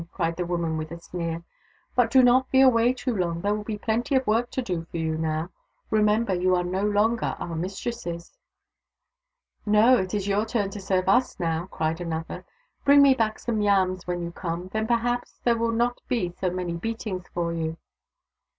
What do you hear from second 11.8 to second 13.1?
another." Bring